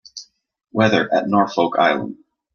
[0.71, 2.17] Weather at Norfolk Island